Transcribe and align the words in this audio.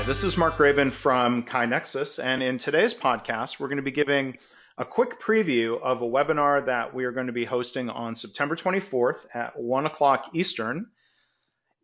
Hi, 0.00 0.06
this 0.06 0.24
is 0.24 0.38
Mark 0.38 0.56
Graban 0.56 0.90
from 0.90 1.42
KaiNexus, 1.42 2.24
and 2.24 2.42
in 2.42 2.56
today's 2.56 2.94
podcast, 2.94 3.60
we're 3.60 3.68
going 3.68 3.76
to 3.76 3.82
be 3.82 3.90
giving 3.90 4.38
a 4.78 4.84
quick 4.86 5.20
preview 5.20 5.78
of 5.78 6.00
a 6.00 6.06
webinar 6.06 6.64
that 6.64 6.94
we 6.94 7.04
are 7.04 7.12
going 7.12 7.26
to 7.26 7.34
be 7.34 7.44
hosting 7.44 7.90
on 7.90 8.14
September 8.14 8.56
24th 8.56 9.18
at 9.34 9.60
1 9.60 9.84
o'clock 9.84 10.30
Eastern. 10.32 10.86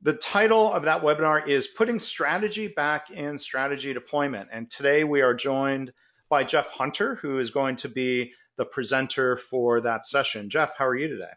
The 0.00 0.14
title 0.14 0.72
of 0.72 0.84
that 0.84 1.02
webinar 1.02 1.46
is 1.46 1.66
Putting 1.66 1.98
Strategy 1.98 2.68
Back 2.68 3.10
in 3.10 3.36
Strategy 3.36 3.92
Deployment, 3.92 4.48
and 4.50 4.70
today 4.70 5.04
we 5.04 5.20
are 5.20 5.34
joined 5.34 5.92
by 6.30 6.44
Jeff 6.44 6.70
Hunter, 6.70 7.16
who 7.16 7.38
is 7.38 7.50
going 7.50 7.76
to 7.76 7.90
be 7.90 8.32
the 8.56 8.64
presenter 8.64 9.36
for 9.36 9.82
that 9.82 10.06
session. 10.06 10.48
Jeff, 10.48 10.74
how 10.78 10.86
are 10.86 10.96
you 10.96 11.08
today? 11.08 11.34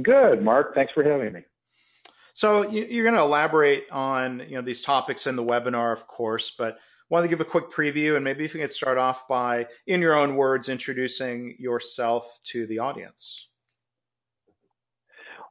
Good, 0.00 0.40
Mark. 0.40 0.76
Thanks 0.76 0.92
for 0.92 1.02
having 1.02 1.32
me. 1.32 1.40
So 2.34 2.70
you're 2.70 3.04
going 3.04 3.16
to 3.16 3.22
elaborate 3.22 3.90
on 3.90 4.40
you 4.48 4.56
know 4.56 4.62
these 4.62 4.82
topics 4.82 5.26
in 5.26 5.36
the 5.36 5.44
webinar, 5.44 5.92
of 5.92 6.06
course, 6.06 6.50
but 6.50 6.78
want 7.12 7.24
to 7.24 7.28
give 7.28 7.42
a 7.42 7.44
quick 7.44 7.68
preview 7.68 8.16
and 8.16 8.24
maybe 8.24 8.44
if 8.44 8.54
you 8.54 8.60
could 8.60 8.72
start 8.72 8.96
off 8.96 9.28
by, 9.28 9.66
in 9.86 10.00
your 10.00 10.16
own 10.16 10.34
words, 10.34 10.70
introducing 10.70 11.56
yourself 11.58 12.38
to 12.44 12.66
the 12.66 12.78
audience. 12.78 13.48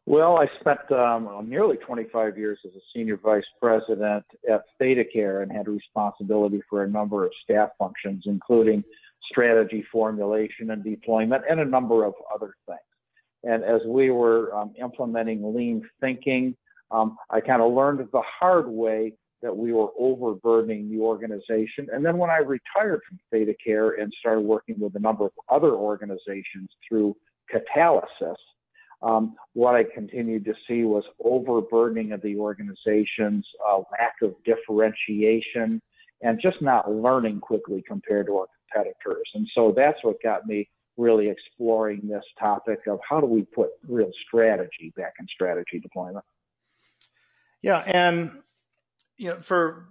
Well, 0.08 0.38
I 0.38 0.48
spent 0.60 0.92
um, 0.92 1.48
nearly 1.48 1.78
25 1.78 2.36
years 2.36 2.58
as 2.66 2.72
a 2.72 2.82
senior 2.96 3.18
vice 3.18 3.46
president 3.62 4.26
at 4.52 4.64
ThedaCare 4.82 5.44
and 5.44 5.52
had 5.52 5.68
responsibility 5.68 6.62
for 6.68 6.84
a 6.84 6.90
number 6.90 7.24
of 7.26 7.32
staff 7.44 7.70
functions, 7.78 8.24
including 8.26 8.84
strategy 9.32 9.86
formulation 9.92 10.72
and 10.72 10.84
deployment, 10.84 11.44
and 11.48 11.60
a 11.60 11.66
number 11.66 12.04
of 12.04 12.16
other 12.34 12.56
things. 12.66 12.80
And 13.44 13.64
as 13.64 13.82
we 13.86 14.10
were 14.10 14.56
um, 14.56 14.74
implementing 14.82 15.56
lean 15.56 15.88
thinking, 16.00 16.56
um, 16.92 17.18
I 17.30 17.42
kind 17.42 17.62
of 17.62 17.74
learned 17.74 18.00
the 18.12 18.22
hard 18.40 18.68
way 18.68 19.14
that 19.42 19.56
we 19.56 19.74
were 19.74 19.90
overburdening 19.98 20.90
the 20.90 21.00
organization. 21.00 21.88
And 21.92 22.06
then 22.06 22.18
when 22.18 22.30
I 22.30 22.38
retired 22.38 23.02
from 23.08 23.20
ThedaCare 23.34 24.00
and 24.00 24.14
started 24.20 24.42
working 24.42 24.80
with 24.80 24.96
a 24.96 25.00
number 25.00 25.26
of 25.26 25.32
other 25.50 25.72
organizations 25.72 26.70
through 26.88 27.16
Catalysis, 27.52 28.36
um, 29.02 29.36
what 29.54 29.74
I 29.74 29.84
continued 29.84 30.46
to 30.46 30.54
see 30.68 30.84
was 30.84 31.04
overburdening 31.24 32.12
of 32.12 32.22
the 32.22 32.38
organizations, 32.38 33.48
uh, 33.68 33.80
lack 33.92 34.14
of 34.22 34.36
differentiation, 34.46 35.82
and 36.22 36.40
just 36.40 36.62
not 36.62 36.92
learning 36.92 37.40
quickly 37.40 37.84
compared 37.88 38.28
to 38.28 38.38
our 38.38 38.48
competitors. 38.70 39.28
And 39.34 39.48
so 39.56 39.74
that's 39.76 39.98
what 40.04 40.22
got 40.22 40.46
me 40.46 40.70
really 40.98 41.30
exploring 41.30 42.02
this 42.08 42.24
topic 42.40 42.82
of 42.88 43.00
how 43.08 43.20
do 43.20 43.26
we 43.26 43.42
put 43.44 43.70
real 43.88 44.12
strategy 44.28 44.94
back 44.96 45.14
in 45.20 45.26
strategy 45.34 45.80
deployment. 45.80 46.24
Yeah, 47.62 47.78
and 47.78 48.42
you 49.18 49.30
know, 49.30 49.42
for 49.42 49.86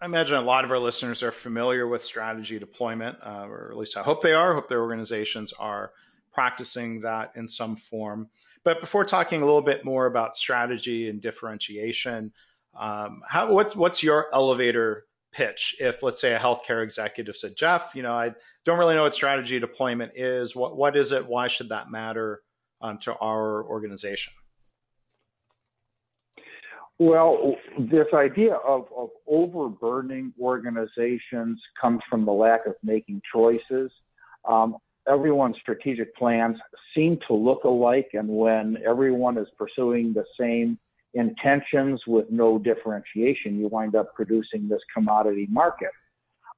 I 0.00 0.04
imagine 0.04 0.36
a 0.36 0.42
lot 0.42 0.64
of 0.64 0.70
our 0.70 0.78
listeners 0.78 1.22
are 1.22 1.32
familiar 1.32 1.86
with 1.86 2.02
strategy 2.02 2.58
deployment, 2.58 3.18
uh, 3.22 3.46
or 3.48 3.70
at 3.70 3.76
least 3.76 3.96
I 3.96 4.02
hope 4.02 4.22
they 4.22 4.34
are. 4.34 4.54
Hope 4.54 4.68
their 4.68 4.82
organizations 4.82 5.52
are 5.52 5.90
practicing 6.32 7.00
that 7.00 7.32
in 7.36 7.48
some 7.48 7.76
form. 7.76 8.28
But 8.62 8.80
before 8.80 9.04
talking 9.04 9.42
a 9.42 9.44
little 9.44 9.62
bit 9.62 9.84
more 9.84 10.06
about 10.06 10.36
strategy 10.36 11.08
and 11.08 11.20
differentiation, 11.20 12.32
um, 12.78 13.22
how, 13.26 13.52
what's 13.52 13.74
what's 13.74 14.02
your 14.02 14.28
elevator 14.32 15.06
pitch 15.32 15.76
if, 15.80 16.02
let's 16.02 16.20
say, 16.20 16.34
a 16.34 16.38
healthcare 16.38 16.82
executive 16.82 17.36
said, 17.36 17.56
"Jeff, 17.56 17.94
you 17.94 18.02
know, 18.02 18.12
I 18.12 18.34
don't 18.64 18.78
really 18.78 18.94
know 18.94 19.02
what 19.02 19.14
strategy 19.14 19.58
deployment 19.58 20.12
is. 20.16 20.54
What 20.54 20.76
what 20.76 20.96
is 20.96 21.12
it? 21.12 21.26
Why 21.26 21.48
should 21.48 21.70
that 21.70 21.90
matter 21.90 22.42
um, 22.80 22.98
to 23.00 23.14
our 23.14 23.64
organization?" 23.64 24.32
Well, 26.98 27.56
this 27.78 28.06
idea 28.14 28.54
of, 28.54 28.86
of 28.96 29.10
overburdening 29.28 30.32
organizations 30.40 31.60
comes 31.80 32.00
from 32.08 32.24
the 32.24 32.32
lack 32.32 32.66
of 32.66 32.74
making 32.82 33.20
choices. 33.30 33.90
Um, 34.48 34.76
everyone's 35.06 35.56
strategic 35.60 36.16
plans 36.16 36.56
seem 36.94 37.18
to 37.28 37.34
look 37.34 37.64
alike, 37.64 38.08
and 38.14 38.28
when 38.28 38.78
everyone 38.88 39.36
is 39.36 39.46
pursuing 39.58 40.14
the 40.14 40.24
same 40.40 40.78
intentions 41.12 42.00
with 42.06 42.30
no 42.30 42.58
differentiation, 42.58 43.58
you 43.58 43.68
wind 43.68 43.94
up 43.94 44.14
producing 44.14 44.66
this 44.68 44.80
commodity 44.94 45.46
market. 45.50 45.90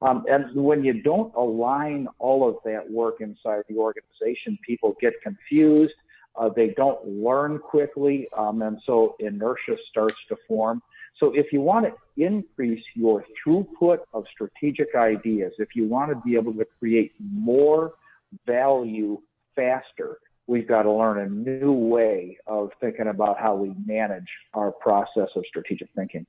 Um, 0.03 0.25
and 0.29 0.55
when 0.55 0.85
you 0.85 1.03
don't 1.03 1.35
align 1.35 2.07
all 2.21 2.49
of 2.49 2.57
that 2.65 2.89
work 2.89 3.17
inside 3.21 3.63
the 3.69 3.77
organization, 3.77 4.57
people 4.65 4.95
get 5.01 5.15
confused 5.23 5.95
uh, 6.39 6.49
they 6.55 6.69
don't 6.77 7.05
learn 7.07 7.59
quickly, 7.59 8.29
um, 8.37 8.63
and 8.63 8.79
so 8.87 9.17
inertia 9.19 9.77
starts 9.91 10.19
to 10.29 10.37
form. 10.47 10.83
So 11.19 11.33
if 11.35 11.53
you 11.53 11.61
want 11.61 11.87
to 11.87 12.23
increase 12.23 12.85
your 12.95 13.25
throughput 13.45 13.99
of 14.13 14.25
strategic 14.33 14.95
ideas, 14.95 15.53
if 15.59 15.71
you 15.75 15.87
want 15.87 16.11
to 16.11 16.17
be 16.25 16.37
able 16.37 16.55
to 16.55 16.65
create 16.79 17.13
more 17.21 17.93
value 18.47 19.21
faster, 19.57 20.19
we've 20.47 20.69
got 20.69 20.83
to 20.83 20.93
learn 20.93 21.19
a 21.19 21.29
new 21.29 21.73
way 21.73 22.39
of 22.47 22.71
thinking 22.81 23.09
about 23.09 23.39
how 23.39 23.55
we 23.55 23.75
manage 23.85 24.29
our 24.55 24.71
process 24.71 25.29
of 25.35 25.45
strategic 25.49 25.89
thinking. 25.97 26.25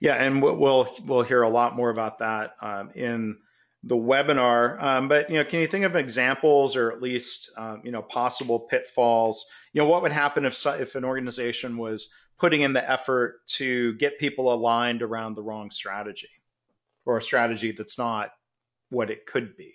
Yeah, 0.00 0.14
and 0.14 0.42
we'll 0.42 0.88
we'll 1.04 1.22
hear 1.22 1.42
a 1.42 1.48
lot 1.48 1.76
more 1.76 1.90
about 1.90 2.18
that 2.20 2.54
um, 2.62 2.90
in 2.94 3.36
the 3.82 3.96
webinar. 3.96 4.82
Um, 4.82 5.08
but 5.08 5.30
you 5.30 5.36
know, 5.36 5.44
can 5.44 5.60
you 5.60 5.66
think 5.66 5.84
of 5.84 5.96
examples 5.96 6.76
or 6.76 6.92
at 6.92 7.00
least 7.00 7.50
um, 7.56 7.82
you 7.84 7.92
know 7.92 8.02
possible 8.02 8.60
pitfalls? 8.60 9.46
You 9.72 9.82
know, 9.82 9.88
what 9.88 10.02
would 10.02 10.12
happen 10.12 10.44
if 10.44 10.66
if 10.66 10.94
an 10.94 11.04
organization 11.04 11.76
was 11.76 12.12
putting 12.38 12.62
in 12.62 12.72
the 12.72 12.90
effort 12.90 13.46
to 13.46 13.94
get 13.94 14.18
people 14.18 14.52
aligned 14.52 15.02
around 15.02 15.34
the 15.34 15.42
wrong 15.42 15.70
strategy 15.70 16.30
or 17.04 17.18
a 17.18 17.22
strategy 17.22 17.72
that's 17.72 17.98
not 17.98 18.30
what 18.88 19.10
it 19.10 19.26
could 19.26 19.56
be? 19.56 19.74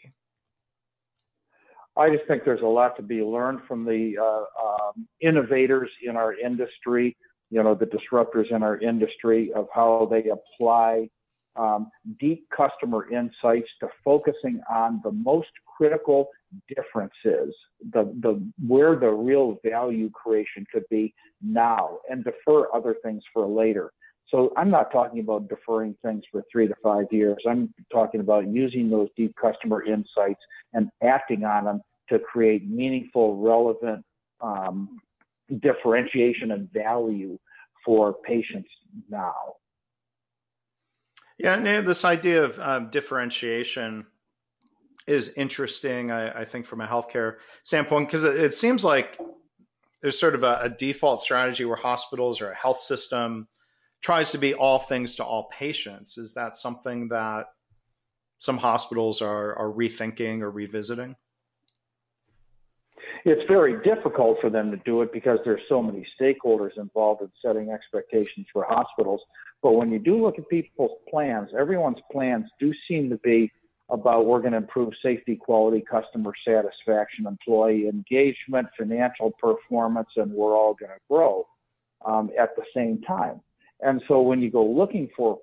I 1.97 2.09
just 2.09 2.27
think 2.27 2.43
there's 2.43 2.61
a 2.61 2.67
lot 2.67 2.97
to 2.97 3.03
be 3.03 3.21
learned 3.21 3.61
from 3.67 3.85
the 3.85 4.17
uh, 4.21 4.43
um, 4.63 5.07
innovators 5.21 5.89
in 6.03 6.17
our 6.17 6.33
industry, 6.33 7.15
you 7.49 7.63
know, 7.63 7.73
the 7.73 7.85
disruptors 7.85 8.53
in 8.53 8.63
our 8.63 8.77
industry 8.79 9.53
of 9.53 9.67
how 9.73 10.07
they 10.11 10.25
apply 10.29 11.09
um, 11.55 11.89
deep 12.19 12.47
customer 12.55 13.11
insights 13.11 13.69
to 13.79 13.87
focusing 14.03 14.61
on 14.69 15.01
the 15.03 15.11
most 15.11 15.49
critical 15.77 16.29
differences, 16.69 17.53
the, 17.91 18.03
the 18.21 18.41
where 18.65 18.95
the 18.95 19.09
real 19.09 19.57
value 19.63 20.09
creation 20.11 20.65
could 20.71 20.83
be 20.89 21.13
now, 21.41 21.99
and 22.09 22.23
defer 22.23 22.67
other 22.73 22.95
things 23.03 23.23
for 23.33 23.45
later. 23.47 23.91
So 24.29 24.51
I'm 24.57 24.71
not 24.71 24.91
talking 24.91 25.19
about 25.19 25.49
deferring 25.49 25.95
things 26.03 26.23
for 26.31 26.43
three 26.51 26.67
to 26.67 26.73
five 26.81 27.05
years. 27.11 27.37
I'm 27.47 27.73
talking 27.91 28.21
about 28.21 28.47
using 28.47 28.89
those 28.89 29.09
deep 29.15 29.35
customer 29.39 29.85
insights 29.85 30.41
and 30.73 30.89
acting 31.03 31.43
on 31.43 31.65
them 31.65 31.81
to 32.09 32.19
create 32.19 32.67
meaningful, 32.67 33.37
relevant 33.37 34.03
um, 34.41 34.99
differentiation 35.61 36.51
and 36.51 36.71
value 36.73 37.37
for 37.85 38.15
patients 38.25 38.69
now. 39.09 39.55
Yeah, 41.37 41.81
this 41.81 42.05
idea 42.05 42.45
of 42.45 42.59
um, 42.59 42.89
differentiation 42.89 44.05
is 45.05 45.33
interesting, 45.35 46.11
I, 46.11 46.41
I, 46.41 46.45
think, 46.45 46.65
from 46.65 46.81
a 46.81 46.87
healthcare 46.87 47.35
standpoint, 47.63 48.07
because 48.07 48.23
it, 48.23 48.37
it, 48.37 48.53
seems 48.53 48.83
like 48.83 49.19
there's 50.01 50.19
sort 50.19 50.35
of 50.35 50.43
a, 50.43 50.61
a, 50.63 50.69
default 50.69 51.21
strategy 51.21 51.65
where 51.65 51.75
hospitals 51.75 52.41
or 52.41 52.51
a 52.51 52.55
health 52.55 52.79
system 52.79 53.47
tries 54.01 54.31
to 54.31 54.37
be 54.37 54.53
all 54.53 54.79
things 54.79 55.15
to 55.15 55.23
all 55.23 55.49
patients. 55.51 56.17
Is 56.17 56.35
that 56.35 56.55
something 56.55 57.09
that 57.09 57.47
some 58.39 58.57
hospitals 58.57 59.21
are, 59.21 59.55
are 59.55 59.69
rethinking 59.69 60.41
or 60.41 60.49
revisiting? 60.49 61.15
It's 63.25 63.41
very 63.47 63.83
difficult 63.83 64.37
for 64.39 64.51
them 64.51 64.69
to 64.71 64.77
do 64.77 65.01
it 65.01 65.11
because 65.11 65.39
there's 65.43 65.61
so 65.67 65.81
many 65.81 66.05
stakeholders 66.19 66.77
involved 66.77 67.21
in 67.21 67.31
setting 67.43 67.71
expectations 67.71 68.45
for 68.53 68.65
hospitals. 68.69 69.21
But 69.61 69.73
when 69.73 69.91
you 69.91 69.99
do 69.99 70.21
look 70.21 70.37
at 70.37 70.47
people's 70.49 70.97
plans, 71.09 71.49
everyone's 71.57 72.01
plans 72.11 72.45
do 72.59 72.73
seem 72.87 73.09
to 73.09 73.17
be 73.17 73.51
about 73.89 74.25
we're 74.25 74.39
going 74.39 74.51
to 74.51 74.57
improve 74.57 74.93
safety, 75.01 75.35
quality, 75.35 75.83
customer 75.89 76.33
satisfaction, 76.47 77.27
employee 77.27 77.87
engagement, 77.87 78.67
financial 78.77 79.31
performance, 79.39 80.09
and 80.15 80.31
we're 80.31 80.57
all 80.57 80.73
going 80.73 80.91
to 80.91 80.99
grow 81.09 81.45
um, 82.05 82.29
at 82.39 82.55
the 82.55 82.63
same 82.75 83.01
time. 83.01 83.41
And 83.81 84.01
so 84.07 84.21
when 84.21 84.41
you 84.41 84.49
go 84.49 84.65
looking 84.65 85.09
for 85.15 85.39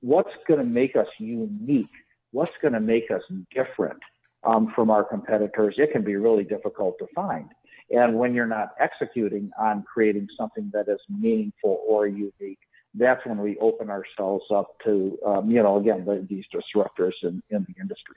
what's 0.00 0.30
going 0.46 0.60
to 0.60 0.66
make 0.66 0.96
us 0.96 1.08
unique, 1.18 1.86
what's 2.30 2.56
going 2.62 2.74
to 2.74 2.80
make 2.80 3.10
us 3.10 3.22
different 3.54 4.00
um, 4.44 4.72
from 4.74 4.90
our 4.90 5.04
competitors, 5.04 5.74
it 5.76 5.92
can 5.92 6.04
be 6.04 6.16
really 6.16 6.44
difficult 6.44 6.96
to 6.98 7.06
find. 7.14 7.48
And 7.90 8.16
when 8.16 8.34
you're 8.34 8.46
not 8.46 8.70
executing 8.80 9.50
on 9.58 9.82
creating 9.82 10.28
something 10.38 10.70
that 10.72 10.88
is 10.88 10.98
meaningful 11.08 11.82
or 11.86 12.06
unique, 12.06 12.58
that's 12.96 13.24
when 13.26 13.38
we 13.38 13.58
open 13.58 13.90
ourselves 13.90 14.44
up 14.54 14.74
to, 14.84 15.18
um, 15.24 15.50
you 15.50 15.62
know, 15.62 15.78
again, 15.78 16.04
the, 16.04 16.26
these 16.28 16.44
disruptors 16.52 17.12
in, 17.22 17.42
in 17.50 17.66
the 17.68 17.80
industry. 17.80 18.16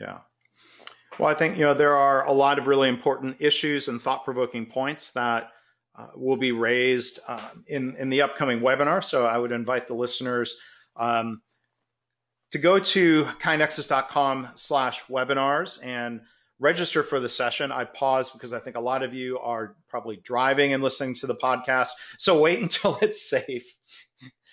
Yeah. 0.00 0.18
Well, 1.18 1.28
I 1.28 1.34
think, 1.34 1.58
you 1.58 1.64
know, 1.64 1.74
there 1.74 1.96
are 1.96 2.24
a 2.26 2.32
lot 2.32 2.58
of 2.58 2.66
really 2.66 2.88
important 2.88 3.36
issues 3.40 3.88
and 3.88 4.00
thought 4.00 4.24
provoking 4.24 4.66
points 4.66 5.12
that 5.12 5.50
uh, 5.96 6.08
will 6.14 6.36
be 6.36 6.52
raised 6.52 7.20
um, 7.26 7.64
in, 7.66 7.96
in 7.96 8.10
the 8.10 8.22
upcoming 8.22 8.60
webinar. 8.60 9.02
So 9.02 9.24
I 9.24 9.36
would 9.36 9.52
invite 9.52 9.88
the 9.88 9.94
listeners 9.94 10.56
um, 10.94 11.40
to 12.52 12.58
go 12.58 12.78
to 12.78 13.24
kainexus.com 13.40 14.48
slash 14.56 15.04
webinars 15.04 15.78
and 15.82 16.20
register 16.58 17.02
for 17.02 17.20
the 17.20 17.28
session. 17.28 17.72
I 17.72 17.84
pause 17.84 18.30
because 18.30 18.52
I 18.52 18.60
think 18.60 18.76
a 18.76 18.80
lot 18.80 19.02
of 19.02 19.14
you 19.14 19.38
are 19.38 19.76
probably 19.88 20.16
driving 20.16 20.72
and 20.72 20.82
listening 20.82 21.14
to 21.16 21.26
the 21.26 21.34
podcast. 21.34 21.90
So 22.18 22.40
wait 22.40 22.60
until 22.62 22.98
it's 23.02 23.28
safe. 23.28 23.74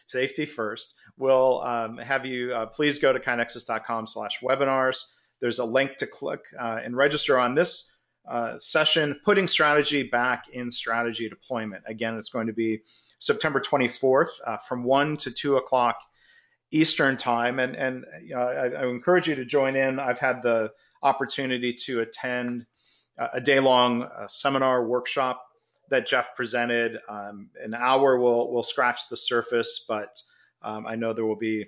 Safety 0.07 0.45
first. 0.45 0.93
We'll 1.17 1.61
um, 1.61 1.97
have 1.97 2.25
you 2.25 2.53
uh, 2.53 2.65
please 2.67 2.99
go 2.99 3.13
to 3.13 3.19
kainexus.com 3.19 4.07
slash 4.07 4.41
webinars. 4.41 5.05
There's 5.41 5.59
a 5.59 5.65
link 5.65 5.97
to 5.97 6.07
click 6.07 6.41
uh, 6.59 6.79
and 6.83 6.95
register 6.95 7.39
on 7.39 7.55
this 7.55 7.91
uh, 8.27 8.57
session, 8.57 9.19
putting 9.23 9.47
strategy 9.47 10.03
back 10.03 10.47
in 10.49 10.71
strategy 10.71 11.29
deployment. 11.29 11.83
Again, 11.87 12.17
it's 12.17 12.29
going 12.29 12.47
to 12.47 12.53
be 12.53 12.81
September 13.19 13.59
24th 13.59 14.27
uh, 14.45 14.57
from 14.57 14.83
1 14.83 15.17
to 15.17 15.31
2 15.31 15.57
o'clock 15.57 15.97
Eastern 16.71 17.17
time. 17.17 17.59
And, 17.59 17.75
and 17.75 18.05
you 18.23 18.35
I, 18.37 18.67
I, 18.67 18.87
encourage 18.87 19.27
you 19.27 19.35
to 19.35 19.45
join 19.45 19.75
in. 19.75 19.99
I've 19.99 20.19
had 20.19 20.41
the 20.41 20.71
opportunity 21.03 21.73
to 21.85 21.99
attend 21.99 22.65
a 23.17 23.41
day 23.41 23.59
long 23.59 24.03
uh, 24.03 24.27
seminar 24.27 24.83
workshop 24.85 25.45
that 25.89 26.07
Jeff 26.07 26.35
presented. 26.35 26.97
Um, 27.07 27.49
an 27.61 27.75
hour 27.75 28.17
will, 28.17 28.51
will 28.51 28.63
scratch 28.63 29.09
the 29.09 29.17
surface, 29.17 29.85
but 29.87 30.09
um, 30.61 30.87
I 30.87 30.95
know 30.95 31.13
there 31.13 31.25
will 31.25 31.35
be 31.35 31.67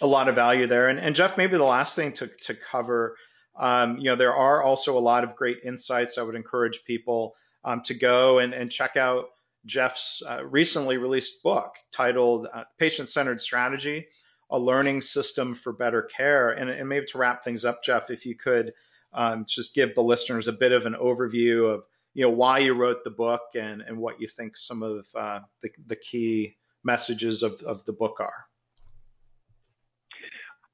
a 0.00 0.06
lot 0.06 0.28
of 0.28 0.34
value 0.34 0.66
there. 0.66 0.88
And, 0.88 1.00
and 1.00 1.16
Jeff, 1.16 1.36
maybe 1.36 1.56
the 1.56 1.64
last 1.64 1.96
thing 1.96 2.12
to, 2.14 2.28
to 2.44 2.54
cover, 2.54 3.16
um, 3.58 3.98
you 3.98 4.04
know, 4.04 4.16
there 4.16 4.34
are 4.34 4.62
also 4.62 4.96
a 4.96 5.00
lot 5.00 5.24
of 5.24 5.34
great 5.34 5.58
insights. 5.64 6.18
I 6.18 6.22
would 6.22 6.36
encourage 6.36 6.84
people 6.84 7.34
um, 7.64 7.82
to 7.86 7.94
go 7.94 8.38
and, 8.38 8.54
and 8.54 8.70
check 8.70 8.96
out 8.96 9.24
Jeff's 9.66 10.22
uh, 10.26 10.44
recently 10.44 10.98
released 10.98 11.42
book 11.42 11.74
titled 11.92 12.46
uh, 12.52 12.64
Patient 12.78 13.08
Centered 13.08 13.40
Strategy 13.40 14.06
A 14.50 14.58
Learning 14.58 15.00
System 15.00 15.54
for 15.54 15.72
Better 15.72 16.02
Care. 16.02 16.50
And, 16.50 16.70
and, 16.70 16.88
maybe 16.88 17.06
to 17.06 17.18
wrap 17.18 17.44
things 17.44 17.64
up, 17.64 17.82
Jeff, 17.82 18.10
if 18.10 18.24
you 18.26 18.34
could 18.34 18.72
um, 19.12 19.44
just 19.46 19.74
give 19.74 19.94
the 19.94 20.02
listeners 20.02 20.48
a 20.48 20.52
bit 20.52 20.72
of 20.72 20.86
an 20.86 20.94
overview 20.94 21.72
of 21.72 21.84
you 22.14 22.24
know 22.24 22.30
why 22.30 22.58
you 22.58 22.74
wrote 22.74 23.04
the 23.04 23.10
book 23.10 23.42
and, 23.54 23.82
and 23.82 23.96
what 23.96 24.20
you 24.20 24.26
think 24.28 24.56
some 24.56 24.82
of 24.82 25.06
uh, 25.14 25.40
the, 25.62 25.70
the 25.86 25.96
key 25.96 26.56
messages 26.82 27.42
of, 27.42 27.60
of 27.62 27.84
the 27.84 27.92
book 27.92 28.16
are. 28.20 28.46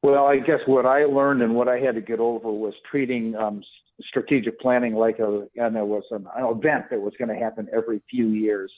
Well, 0.03 0.27
I 0.27 0.37
guess 0.39 0.61
what 0.67 0.87
I 0.87 1.05
learned 1.05 1.43
and 1.43 1.55
what 1.55 1.69
I 1.69 1.79
had 1.79 1.95
to 1.95 2.01
get 2.01 2.21
over 2.21 2.53
was 2.53 2.75
treating 2.91 3.35
um, 3.37 3.63
strategic 4.03 4.61
planning 4.61 4.95
like 4.95 5.19
a, 5.19 5.47
and 5.57 5.75
there 5.75 5.85
was 5.85 6.05
an 6.11 6.27
event 6.37 6.87
that 6.91 7.01
was 7.01 7.15
going 7.19 7.29
to 7.29 7.43
happen 7.43 7.69
every 7.75 8.03
few 8.11 8.29
years, 8.29 8.71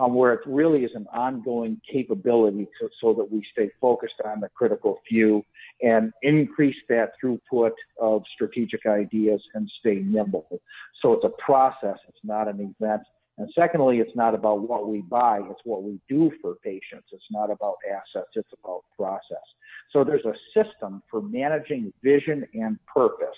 um, 0.00 0.14
where 0.14 0.32
it 0.32 0.40
really 0.46 0.84
is 0.84 0.90
an 0.94 1.06
ongoing 1.12 1.80
capability 1.90 2.66
to, 2.80 2.88
so 3.00 3.12
that 3.14 3.30
we 3.30 3.44
stay 3.52 3.70
focused 3.80 4.14
on 4.24 4.40
the 4.40 4.48
critical 4.48 4.98
few 5.08 5.44
and 5.82 6.12
increase 6.22 6.76
that 6.88 7.12
throughput 7.22 7.72
of 8.00 8.22
strategic 8.34 8.86
ideas 8.86 9.42
and 9.54 9.70
stay 9.80 9.96
nimble. 9.96 10.60
So 11.02 11.12
it's 11.12 11.24
a 11.24 11.42
process, 11.42 11.98
it's 12.08 12.24
not 12.24 12.48
an 12.48 12.74
event. 12.80 13.02
And 13.38 13.48
secondly, 13.54 13.98
it's 13.98 14.14
not 14.14 14.34
about 14.34 14.68
what 14.68 14.88
we 14.88 15.02
buy, 15.02 15.40
it's 15.50 15.60
what 15.64 15.82
we 15.82 16.00
do 16.08 16.30
for 16.42 16.56
patients. 16.64 17.08
It's 17.12 17.22
not 17.30 17.50
about 17.50 17.76
assets, 17.90 18.30
it's 18.34 18.52
about 18.62 18.84
process. 18.96 19.44
So 19.92 20.04
there's 20.04 20.24
a 20.24 20.34
system 20.54 21.02
for 21.10 21.22
managing 21.22 21.92
vision 22.02 22.46
and 22.54 22.78
purpose 22.86 23.28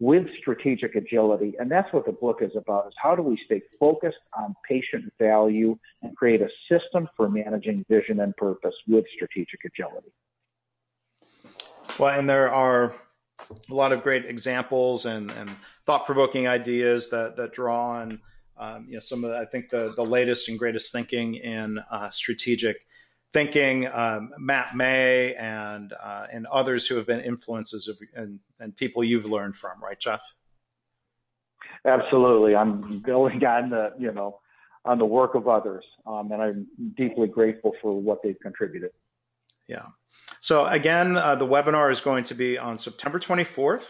with 0.00 0.26
strategic 0.40 0.96
agility. 0.96 1.54
And 1.60 1.70
that's 1.70 1.92
what 1.92 2.06
the 2.06 2.12
book 2.12 2.38
is 2.40 2.52
about 2.56 2.88
is 2.88 2.94
how 2.96 3.14
do 3.14 3.22
we 3.22 3.38
stay 3.44 3.60
focused 3.78 4.16
on 4.36 4.56
patient 4.66 5.12
value 5.18 5.78
and 6.02 6.16
create 6.16 6.40
a 6.40 6.48
system 6.68 7.06
for 7.16 7.28
managing 7.28 7.84
vision 7.88 8.20
and 8.20 8.34
purpose 8.36 8.74
with 8.88 9.04
strategic 9.14 9.60
agility. 9.64 10.10
Well, 11.98 12.18
and 12.18 12.28
there 12.28 12.50
are 12.50 12.94
a 13.70 13.74
lot 13.74 13.92
of 13.92 14.02
great 14.02 14.24
examples 14.24 15.04
and, 15.04 15.30
and 15.30 15.50
thought-provoking 15.84 16.48
ideas 16.48 17.10
that, 17.10 17.36
that 17.36 17.52
draw 17.52 17.90
on 17.90 18.20
um, 18.56 18.86
you 18.88 18.94
know, 18.94 19.00
some 19.00 19.24
of 19.24 19.30
the, 19.30 19.36
I 19.38 19.46
think 19.46 19.70
the, 19.70 19.92
the 19.96 20.04
latest 20.04 20.48
and 20.50 20.58
greatest 20.58 20.92
thinking 20.92 21.34
in 21.34 21.78
uh, 21.90 22.10
strategic 22.10 22.76
thinking, 23.32 23.86
um, 23.86 24.32
Matt 24.38 24.74
May 24.74 25.34
and 25.34 25.92
uh, 25.92 26.26
and 26.32 26.46
others 26.46 26.86
who 26.86 26.96
have 26.96 27.06
been 27.06 27.20
influences 27.20 27.88
of 27.88 27.98
and, 28.14 28.40
and 28.58 28.76
people 28.76 29.04
you've 29.04 29.26
learned 29.26 29.56
from, 29.56 29.82
right, 29.82 29.98
Jeff? 29.98 30.22
Absolutely, 31.84 32.56
I'm 32.56 33.00
building 33.00 33.44
on 33.44 33.70
the 33.70 33.92
you 33.98 34.12
know 34.12 34.40
on 34.84 34.98
the 34.98 35.04
work 35.04 35.34
of 35.34 35.46
others, 35.48 35.84
um, 36.06 36.32
and 36.32 36.42
I'm 36.42 36.66
deeply 36.96 37.28
grateful 37.28 37.72
for 37.82 38.00
what 38.00 38.22
they've 38.22 38.38
contributed. 38.40 38.90
Yeah. 39.68 39.86
So 40.40 40.66
again, 40.66 41.16
uh, 41.16 41.34
the 41.34 41.46
webinar 41.46 41.90
is 41.90 42.00
going 42.00 42.24
to 42.24 42.34
be 42.34 42.58
on 42.58 42.78
September 42.78 43.18
24th. 43.18 43.84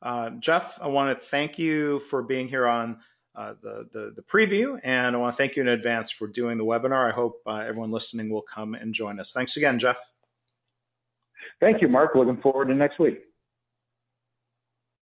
Uh, 0.00 0.30
Jeff, 0.30 0.78
I 0.82 0.88
want 0.88 1.16
to 1.16 1.24
thank 1.24 1.60
you 1.60 2.00
for 2.00 2.22
being 2.22 2.48
here 2.48 2.66
on 2.66 2.98
uh, 3.34 3.54
the, 3.62 3.88
the, 3.92 4.12
the, 4.16 4.22
preview. 4.22 4.78
And 4.82 5.16
I 5.16 5.18
want 5.18 5.34
to 5.34 5.36
thank 5.36 5.56
you 5.56 5.62
in 5.62 5.68
advance 5.68 6.10
for 6.10 6.26
doing 6.26 6.58
the 6.58 6.64
webinar. 6.64 7.08
I 7.08 7.14
hope 7.14 7.40
uh, 7.46 7.56
everyone 7.56 7.90
listening 7.90 8.30
will 8.30 8.42
come 8.42 8.74
and 8.74 8.94
join 8.94 9.18
us. 9.20 9.32
Thanks 9.32 9.56
again, 9.56 9.78
Jeff. 9.78 9.98
Thank 11.60 11.80
you, 11.80 11.88
Mark. 11.88 12.14
Looking 12.14 12.38
forward 12.38 12.68
to 12.68 12.74
next 12.74 12.98
week. 12.98 13.20